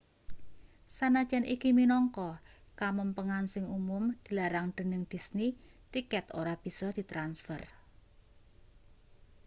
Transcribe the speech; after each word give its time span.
sanajan 0.97 1.45
iki 1.55 1.69
minangka 1.79 2.29
kamempengan 2.79 3.45
sing 3.53 3.65
umum 3.79 4.03
dilarang 4.25 4.67
dening 4.77 5.03
disney 5.11 5.49
tiket 5.93 6.25
ora 6.39 6.53
bisa 6.63 6.87
ditransfer 6.97 7.61